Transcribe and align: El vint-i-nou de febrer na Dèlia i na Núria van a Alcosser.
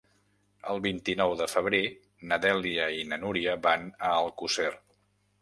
El 0.71 0.79
vint-i-nou 0.85 1.33
de 1.41 1.47
febrer 1.51 1.81
na 2.31 2.39
Dèlia 2.47 2.89
i 3.01 3.05
na 3.13 3.21
Núria 3.27 3.55
van 3.69 3.87
a 4.09 4.17
Alcosser. 4.25 4.69